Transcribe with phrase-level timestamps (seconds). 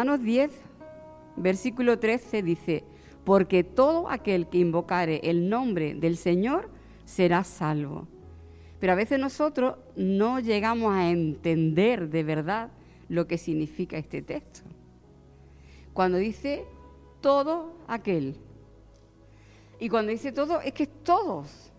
[0.00, 0.50] Romanos 10,
[1.36, 2.84] versículo 13 dice,
[3.22, 6.70] porque todo aquel que invocare el nombre del Señor
[7.04, 8.08] será salvo.
[8.78, 12.70] Pero a veces nosotros no llegamos a entender de verdad
[13.10, 14.62] lo que significa este texto.
[15.92, 16.64] Cuando dice
[17.20, 18.36] todo aquel.
[19.80, 21.70] Y cuando dice todo, es que es todos.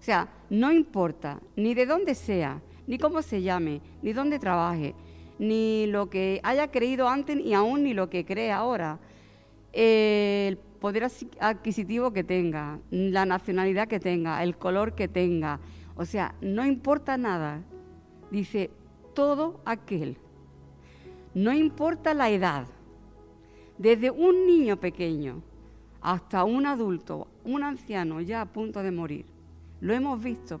[0.00, 4.94] O sea, no importa ni de dónde sea, ni cómo se llame, ni dónde trabaje,
[5.42, 9.00] ni lo que haya creído antes y aún ni lo que cree ahora.
[9.72, 11.08] el poder
[11.40, 15.58] adquisitivo que tenga, la nacionalidad que tenga, el color que tenga.
[15.96, 17.62] O sea, no importa nada.
[18.30, 18.70] Dice
[19.14, 20.16] todo aquel.
[21.34, 22.66] No importa la edad.
[23.78, 25.42] Desde un niño pequeño
[26.00, 29.26] hasta un adulto, un anciano ya a punto de morir.
[29.80, 30.60] Lo hemos visto.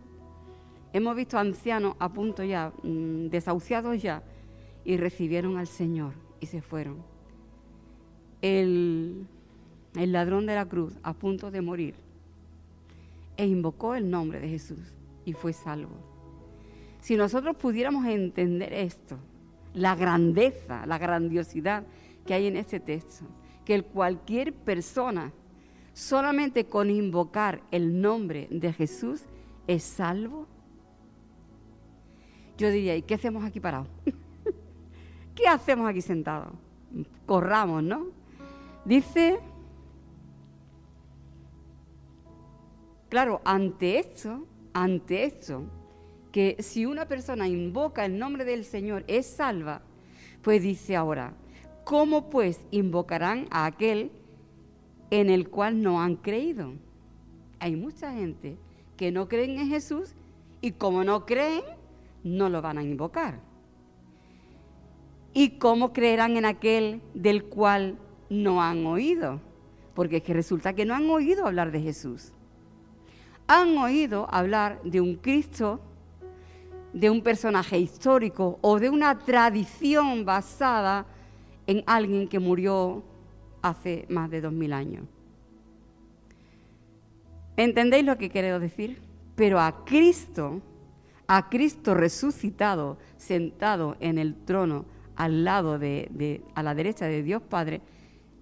[0.92, 4.22] Hemos visto ancianos a punto ya, mm, desahuciados ya,
[4.84, 7.02] y recibieron al Señor y se fueron.
[8.40, 9.26] El,
[9.94, 11.94] el ladrón de la cruz a punto de morir
[13.36, 15.96] e invocó el nombre de Jesús y fue salvo.
[17.00, 19.18] Si nosotros pudiéramos entender esto,
[19.74, 21.84] la grandeza, la grandiosidad
[22.26, 23.24] que hay en este texto,
[23.64, 25.32] que cualquier persona
[25.92, 29.22] solamente con invocar el nombre de Jesús
[29.66, 30.46] es salvo,
[32.58, 33.88] yo diría, ¿y qué hacemos aquí parados?
[35.34, 36.52] ¿Qué hacemos aquí sentados?
[37.26, 38.06] Corramos, ¿no?
[38.84, 39.38] Dice,
[43.08, 45.64] claro, ante esto, ante esto,
[46.32, 49.82] que si una persona invoca el nombre del Señor es salva,
[50.42, 51.34] pues dice ahora,
[51.84, 54.10] ¿cómo pues invocarán a aquel
[55.10, 56.72] en el cual no han creído?
[57.60, 58.56] Hay mucha gente
[58.96, 60.14] que no creen en Jesús
[60.60, 61.62] y como no creen,
[62.24, 63.51] no lo van a invocar.
[65.34, 67.98] ¿Y cómo creerán en aquel del cual
[68.28, 69.40] no han oído?
[69.94, 72.32] Porque es que resulta que no han oído hablar de Jesús.
[73.46, 75.80] Han oído hablar de un Cristo,
[76.92, 81.06] de un personaje histórico o de una tradición basada
[81.66, 83.02] en alguien que murió
[83.62, 85.04] hace más de dos mil años.
[87.56, 89.00] ¿Entendéis lo que quiero decir?
[89.34, 90.60] Pero a Cristo,
[91.26, 94.84] a Cristo resucitado, sentado en el trono
[95.16, 97.80] al lado de, a la derecha de Dios Padre,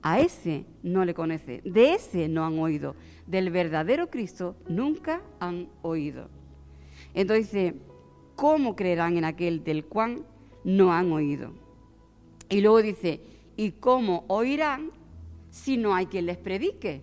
[0.03, 5.69] a ese no le conoce, de ese no han oído, del verdadero Cristo nunca han
[5.83, 6.29] oído.
[7.13, 7.75] Entonces
[8.41, 10.25] ¿cómo creerán en aquel del cual
[10.65, 11.53] no han oído?
[12.49, 13.21] Y luego dice,
[13.55, 14.93] ¿y cómo oirán
[15.51, 17.03] si no hay quien les predique?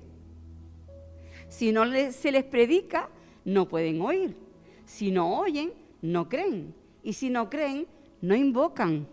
[1.48, 3.10] Si no se les predica,
[3.46, 4.36] no pueden oír.
[4.86, 6.74] Si no oyen, no creen.
[7.04, 7.86] Y si no creen,
[8.20, 9.08] no invocan.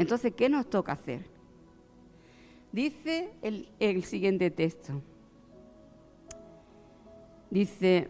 [0.00, 1.26] Entonces, ¿qué nos toca hacer?
[2.72, 5.02] Dice el, siguiente texto.
[7.50, 8.08] Dice,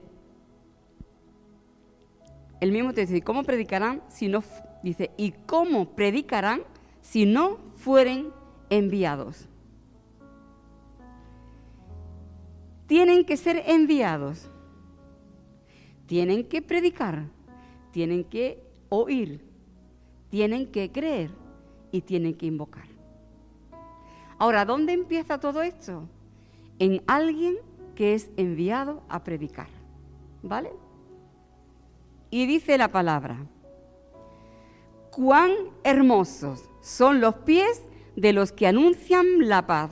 [2.60, 4.44] el mismo texto, ¿y cómo predicarán si no,
[4.84, 6.62] dice, ¿y cómo predicarán
[7.00, 8.30] si no fueren
[8.68, 9.48] enviados?
[12.86, 14.48] Tienen que ser enviados,
[16.06, 17.24] tienen que predicar,
[17.90, 19.44] tienen que oír,
[20.28, 21.40] tienen que creer
[21.92, 22.86] y tienen que invocar.
[24.38, 26.08] Ahora, ¿dónde empieza todo esto?
[26.78, 27.56] En alguien
[27.94, 29.68] que es enviado a predicar.
[30.42, 30.72] ¿Vale?
[32.30, 33.36] Y dice la palabra,
[35.10, 35.52] cuán
[35.84, 37.82] hermosos son los pies
[38.16, 39.90] de los que anuncian la paz,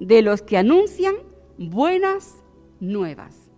[0.00, 1.14] de los que anuncian
[1.56, 2.36] buenas
[2.80, 3.50] nuevas.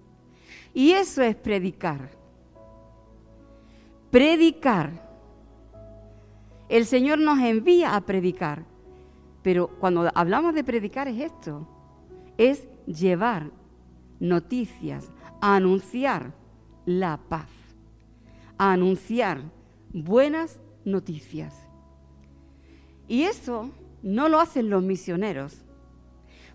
[0.72, 2.10] Y eso es predicar.
[4.10, 5.13] Predicar
[6.68, 8.64] el Señor nos envía a predicar.
[9.42, 11.68] Pero cuando hablamos de predicar es esto,
[12.38, 13.50] es llevar
[14.18, 16.32] noticias, anunciar
[16.86, 17.48] la paz,
[18.56, 19.42] anunciar
[19.92, 21.54] buenas noticias.
[23.06, 23.70] Y eso
[24.02, 25.62] no lo hacen los misioneros,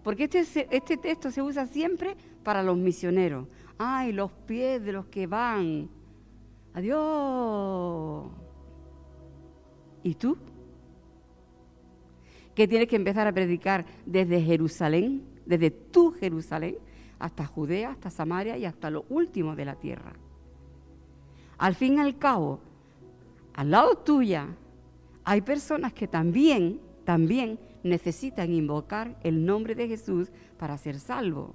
[0.04, 3.48] porque este, este texto se usa siempre para los misioneros.
[3.78, 5.90] Ay, los pies de los que van.
[6.74, 8.39] Adiós.
[10.10, 10.36] ¿Y tú?
[12.56, 16.78] Que tienes que empezar a predicar desde Jerusalén, desde tu Jerusalén,
[17.20, 20.14] hasta Judea, hasta Samaria y hasta lo último de la tierra.
[21.60, 22.60] Al fin y al cabo,
[23.54, 24.48] al lado tuya,
[25.26, 31.54] hay personas que también, también necesitan invocar el nombre de Jesús para ser salvo.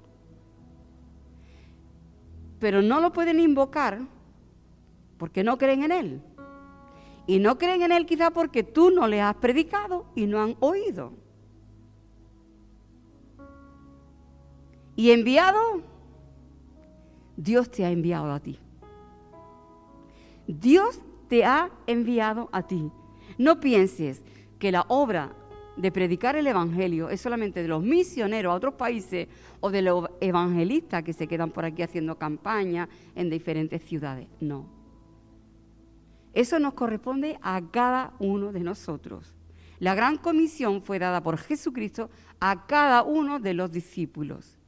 [2.60, 4.06] Pero no lo pueden invocar
[5.18, 6.22] porque no creen en Él.
[7.26, 10.56] Y no creen en Él quizá porque tú no les has predicado y no han
[10.60, 11.12] oído.
[14.96, 15.82] Y enviado,
[17.36, 18.58] Dios te ha enviado a ti.
[20.46, 22.90] Dios te ha enviado a ti.
[23.38, 24.22] No pienses
[24.58, 25.34] que la obra
[25.76, 29.28] de predicar el Evangelio es solamente de los misioneros a otros países
[29.60, 34.28] o de los evangelistas que se quedan por aquí haciendo campaña en diferentes ciudades.
[34.40, 34.73] No.
[36.34, 39.34] Eso nos corresponde a cada uno de nosotros.
[39.78, 42.10] La gran comisión fue dada por Jesucristo
[42.40, 44.58] a cada uno de los discípulos.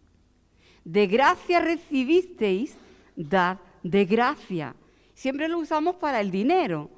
[0.85, 2.77] De gracia recibisteis,
[3.17, 4.75] dad de gracia.
[5.15, 6.91] Siempre lo usamos para el dinero,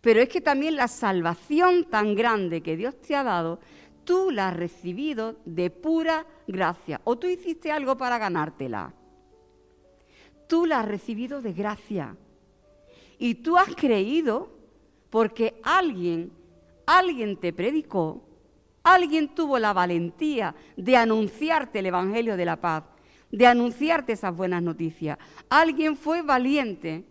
[0.00, 3.60] pero es que también la salvación tan grande que Dios te ha dado,
[4.04, 7.00] tú la has recibido de pura gracia.
[7.04, 8.92] O tú hiciste algo para ganártela.
[10.48, 12.16] Tú la has recibido de gracia.
[13.22, 14.50] Y tú has creído
[15.08, 16.32] porque alguien,
[16.84, 18.20] alguien te predicó,
[18.82, 22.82] alguien tuvo la valentía de anunciarte el Evangelio de la paz,
[23.30, 25.18] de anunciarte esas buenas noticias.
[25.48, 27.04] Alguien fue valiente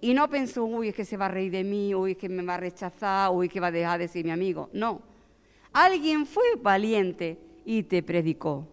[0.00, 2.30] y no pensó, uy, es que se va a reír de mí, uy, es que
[2.30, 4.70] me va a rechazar, uy, que va a dejar de ser mi amigo.
[4.72, 5.02] No.
[5.74, 8.66] Alguien fue valiente y te predicó.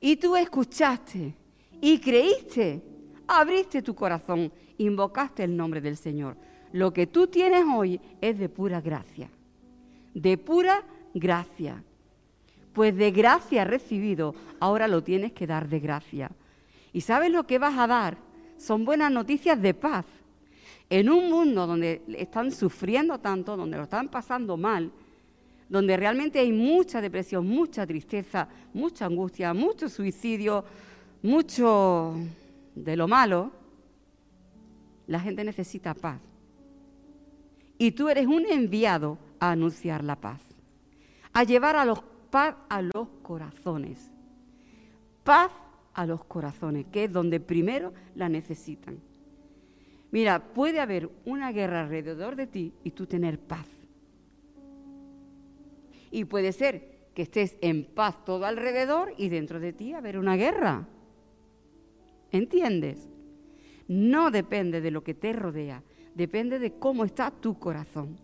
[0.00, 1.34] Y tú escuchaste
[1.80, 2.82] y creíste,
[3.26, 6.36] abriste tu corazón, invocaste el nombre del Señor.
[6.72, 9.28] Lo que tú tienes hoy es de pura gracia.
[10.14, 10.82] De pura
[11.14, 11.82] gracia.
[12.72, 16.30] Pues de gracia recibido, ahora lo tienes que dar de gracia.
[16.92, 18.16] ¿Y sabes lo que vas a dar?
[18.56, 20.06] Son buenas noticias de paz
[20.88, 24.90] en un mundo donde están sufriendo tanto, donde lo están pasando mal,
[25.68, 30.64] donde realmente hay mucha depresión, mucha tristeza, mucha angustia, mucho suicidio,
[31.22, 32.14] mucho
[32.74, 33.50] de lo malo,
[35.12, 36.20] la gente necesita paz.
[37.76, 40.40] Y tú eres un enviado a anunciar la paz,
[41.32, 44.10] a llevar a los paz a los corazones.
[45.22, 45.52] Paz
[45.92, 49.00] a los corazones, que es donde primero la necesitan.
[50.10, 53.68] Mira, puede haber una guerra alrededor de ti y tú tener paz.
[56.10, 60.36] Y puede ser que estés en paz todo alrededor y dentro de ti haber una
[60.36, 60.88] guerra.
[62.30, 63.11] ¿Entiendes?
[63.92, 65.82] No depende de lo que te rodea,
[66.14, 68.18] depende de cómo está tu corazón.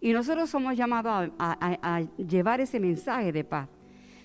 [0.00, 3.68] Y nosotros somos llamados a, a llevar ese mensaje de paz,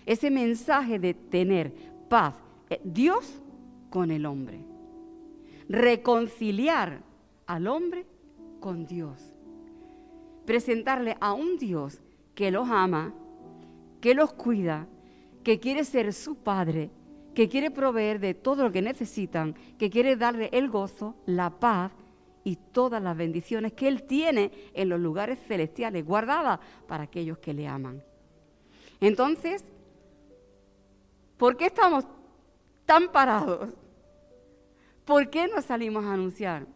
[0.06, 1.74] ese mensaje de tener
[2.10, 2.36] paz,
[2.70, 3.42] eh, Dios
[3.90, 4.74] con el hombre
[5.70, 7.02] reconciliar
[7.48, 8.06] al hombre
[8.60, 9.34] con Dios.
[10.46, 12.02] Presentarle a un Dios
[12.36, 13.14] que los ama,
[14.02, 14.88] que los cuida,
[15.44, 16.90] que quiere ser su padre,
[17.34, 21.92] que quiere proveer de todo lo que necesitan, que quiere darle el gozo, la paz
[22.44, 27.54] y todas las bendiciones que Él tiene en los lugares celestiales, guardadas para aquellos que
[27.54, 28.04] le aman.
[29.00, 29.64] Entonces,
[31.38, 32.06] ¿por qué estamos
[32.86, 33.70] tan parados?
[35.06, 36.68] ¿Por qué no salimos a anunciar?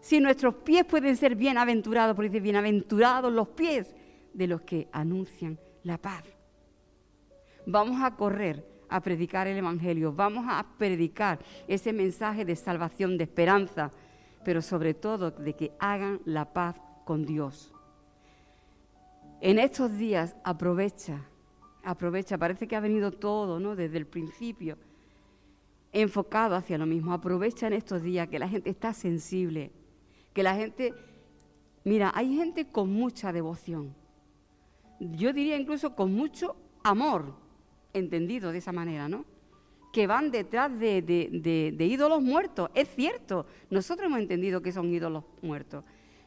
[0.00, 3.94] Si nuestros pies pueden ser bienaventurados, porque dice, bienaventurados los pies
[4.32, 6.24] de los que anuncian la paz.
[7.66, 11.38] Vamos a correr a predicar el Evangelio, vamos a predicar
[11.68, 13.90] ese mensaje de salvación, de esperanza,
[14.44, 17.72] pero sobre todo de que hagan la paz con Dios.
[19.40, 21.20] En estos días aprovecha,
[21.84, 23.76] aprovecha, parece que ha venido todo, ¿no?
[23.76, 24.78] Desde el principio
[25.92, 27.12] enfocado hacia lo mismo.
[27.12, 29.72] Aprovecha en estos días que la gente está sensible,
[30.32, 30.92] que la gente,
[31.84, 33.94] mira, hay gente con mucha devoción.
[35.00, 37.34] Yo diría incluso con mucho amor,
[37.96, 39.24] entendido de esa manera, ¿no?
[39.92, 42.70] Que van detrás de, de ídolos muertos.
[42.74, 45.84] Es cierto, nosotros hemos entendido que son ídolos muertos,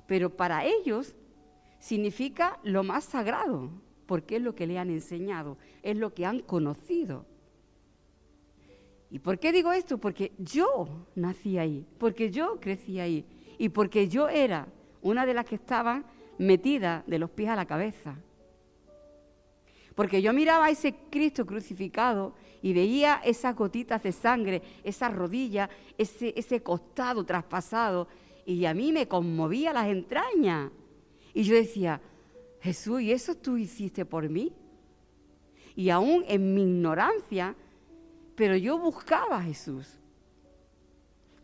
[0.07, 1.15] pero para ellos
[1.79, 3.69] significa lo más sagrado,
[4.05, 7.25] porque es lo que le han enseñado, es lo que han conocido.
[9.11, 9.97] ¿Y por qué digo esto?
[9.97, 13.25] Porque yo nací ahí, porque yo crecí ahí
[13.57, 14.67] y porque yo era
[15.01, 16.05] una de las que estaban
[16.37, 18.17] metidas de los pies a la cabeza.
[19.99, 25.69] Porque yo miraba a ese Cristo crucificado y veía esas gotitas de sangre, esas rodillas,
[25.97, 28.07] ese, ese costado traspasado,
[28.45, 30.71] y a mí me conmovía las entrañas.
[31.33, 31.99] Y yo decía,
[32.61, 34.53] Jesús, ¿y eso tú hiciste por mí?
[35.75, 37.53] Y aún en mi ignorancia,
[38.35, 39.99] pero yo buscaba a Jesús.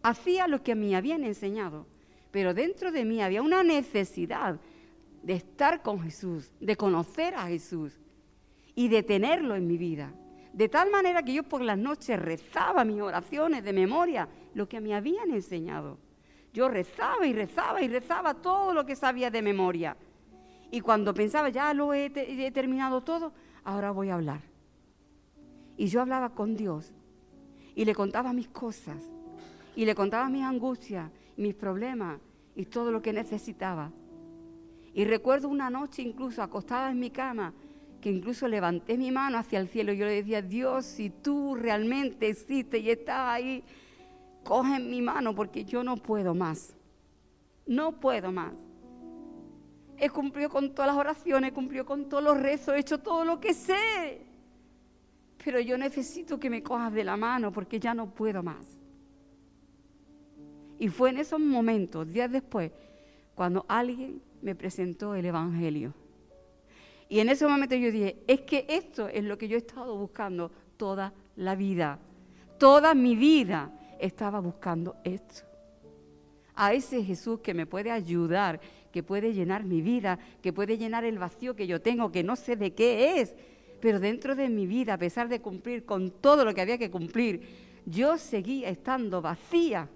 [0.01, 1.87] Hacía lo que me habían enseñado,
[2.31, 4.61] pero dentro de mí había una necesidad
[5.23, 7.99] de estar con Jesús, de conocer a Jesús
[8.75, 10.13] y de tenerlo en mi vida.
[10.53, 14.79] De tal manera que yo por las noches rezaba mis oraciones de memoria, lo que
[14.79, 15.97] me habían enseñado.
[16.53, 19.97] Yo rezaba y rezaba y rezaba todo lo que sabía de memoria.
[20.71, 24.41] Y cuando pensaba, ya lo he, he terminado todo, ahora voy a hablar.
[25.77, 26.93] Y yo hablaba con Dios
[27.75, 29.11] y le contaba mis cosas
[29.75, 32.19] y le contaba mis angustias, mis problemas
[32.55, 33.91] y todo lo que necesitaba.
[34.93, 37.53] Y recuerdo una noche incluso acostada en mi cama,
[38.05, 41.55] que incluso levanté mi mano hacia el cielo y yo le decía, Dios, si tú
[41.55, 43.63] realmente existes y estás ahí,
[44.43, 46.75] coge mi mano porque yo no puedo más.
[47.65, 48.53] No puedo más.
[49.97, 53.25] He cumplido con todas las oraciones, he cumplido con todos los rezos, he hecho todo
[53.25, 54.21] lo que sé.
[55.43, 58.79] Pero yo necesito que me cojas de la mano porque ya no puedo más.
[60.77, 62.71] Y fue en esos momentos, días después,
[63.33, 66.04] cuando alguien me presentó el Evangelio.
[67.07, 69.95] Y en ese momento yo dije, es que esto es lo que yo he estado
[69.97, 71.99] buscando toda la vida.
[72.57, 75.43] Toda mi vida estaba buscando esto.
[76.55, 78.59] A ese Jesús que me puede ayudar,
[78.91, 82.35] que puede llenar mi vida, que puede llenar el vacío que yo tengo, que no
[82.35, 83.35] sé de qué es.
[83.81, 86.89] Pero dentro de mi vida, a pesar de cumplir con todo lo que había que
[86.89, 87.41] cumplir,
[87.85, 89.89] yo seguía estando vacía.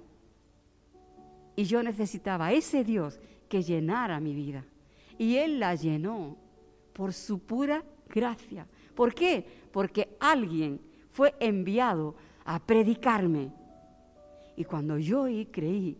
[1.56, 4.66] Y yo necesitaba a ese Dios que llenara mi vida.
[5.18, 6.38] Y Él la llenó
[7.00, 8.68] por su pura gracia.
[8.94, 9.46] ¿Por qué?
[9.72, 13.54] Porque alguien fue enviado a predicarme.
[14.58, 15.98] Y cuando yo creí,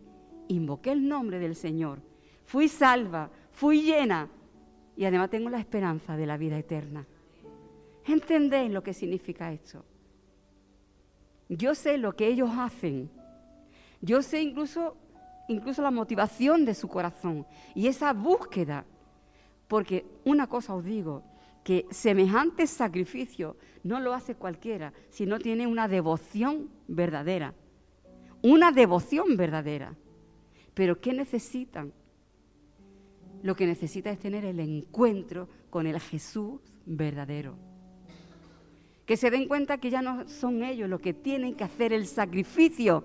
[0.48, 2.02] invoqué el nombre del Señor,
[2.44, 4.28] fui salva, fui llena
[4.94, 7.06] y además tengo la esperanza de la vida eterna.
[8.04, 9.82] ¿Entendéis lo que significa esto?
[11.48, 13.10] Yo sé lo que ellos hacen.
[14.02, 14.98] Yo sé incluso
[15.48, 18.84] incluso la motivación de su corazón y esa búsqueda.
[19.70, 21.22] Porque una cosa os digo,
[21.62, 27.54] que semejante sacrificio no lo hace cualquiera si no tiene una devoción verdadera.
[28.42, 29.94] Una devoción verdadera.
[30.74, 31.92] Pero ¿qué necesitan?
[33.44, 37.54] Lo que necesita es tener el encuentro con el Jesús verdadero.
[39.06, 42.08] Que se den cuenta que ya no son ellos los que tienen que hacer el
[42.08, 43.04] sacrificio,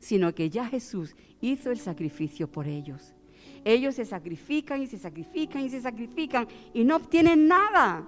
[0.00, 3.14] sino que ya Jesús hizo el sacrificio por ellos.
[3.64, 8.06] Ellos se sacrifican y se sacrifican y se sacrifican y no obtienen nada,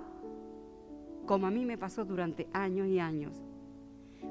[1.26, 3.34] como a mí me pasó durante años y años.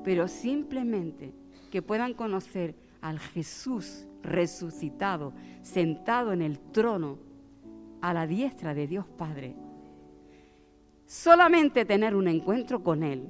[0.03, 1.33] Pero simplemente
[1.69, 7.17] que puedan conocer al Jesús resucitado, sentado en el trono,
[8.01, 9.55] a la diestra de Dios Padre.
[11.05, 13.27] Solamente tener un encuentro con Él.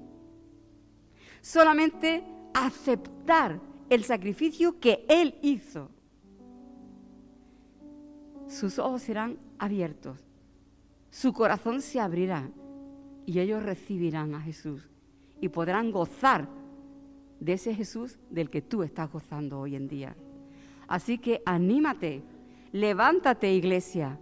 [1.41, 5.89] Solamente aceptar el sacrificio que Él hizo.
[8.51, 10.17] Sus ojos serán abiertos,
[11.09, 12.49] su corazón se abrirá
[13.25, 14.89] y ellos recibirán a Jesús
[15.39, 16.49] y podrán gozar
[17.39, 20.17] de ese Jesús del que tú estás gozando hoy en día.
[20.89, 22.23] Así que anímate,
[22.73, 24.19] levántate iglesia.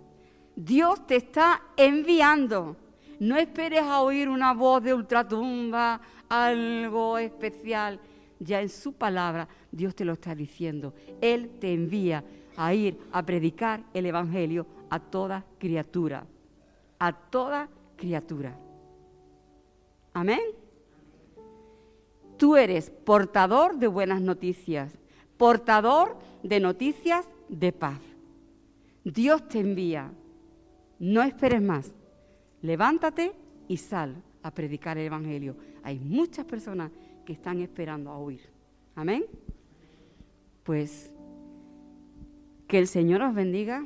[0.56, 2.78] Dios te está enviando.
[3.20, 8.00] No esperes a oír una voz de ultratumba, algo especial
[8.40, 10.94] ya en su palabra Dios te lo está diciendo.
[11.20, 12.24] Él te envía
[12.60, 16.26] a ir a predicar el Evangelio a toda criatura.
[17.00, 18.54] A toda criatura.
[20.14, 20.42] Amén.
[22.36, 24.92] Tú eres portador de buenas noticias,
[25.38, 28.02] portador de noticias de paz.
[29.06, 30.12] Dios te envía.
[31.00, 31.94] No esperes más.
[32.62, 33.32] Levántate
[33.70, 35.56] y sal a predicar el Evangelio.
[35.82, 36.92] Hay muchas personas
[37.24, 38.42] que están esperando a oír.
[38.96, 39.24] Amén.
[40.64, 41.14] Pues
[42.70, 43.84] que el Señor os bendiga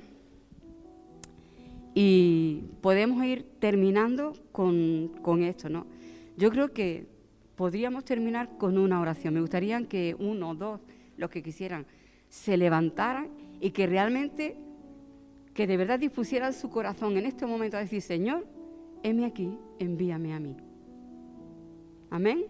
[1.96, 5.88] y podemos ir terminando con, con esto, ¿no?
[6.36, 7.08] Yo creo que
[7.56, 9.36] podríamos terminar con una oración.
[9.36, 10.82] Me gustaría que uno o dos,
[11.16, 11.86] los que quisieran,
[12.28, 13.30] se levantaran
[13.62, 14.58] y que realmente,
[15.54, 18.46] que de verdad dispusieran su corazón en este momento a decir, Señor,
[19.02, 20.58] heme aquí, envíame a mí.
[22.10, 22.48] Amén.